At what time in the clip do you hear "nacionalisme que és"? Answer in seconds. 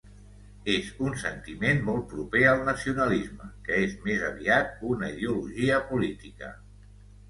2.71-3.97